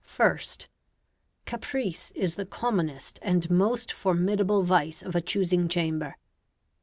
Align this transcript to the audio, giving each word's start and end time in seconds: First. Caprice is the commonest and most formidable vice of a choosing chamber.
First. 0.03 0.67
Caprice 1.45 2.09
is 2.15 2.33
the 2.33 2.47
commonest 2.47 3.19
and 3.21 3.47
most 3.51 3.91
formidable 3.93 4.63
vice 4.63 5.03
of 5.03 5.15
a 5.15 5.21
choosing 5.21 5.67
chamber. 5.67 6.15